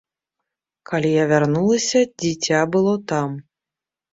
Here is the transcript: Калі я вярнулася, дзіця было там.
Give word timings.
Калі 0.91 1.11
я 1.17 1.25
вярнулася, 1.31 1.99
дзіця 2.25 2.59
было 2.77 2.93
там. 3.13 3.29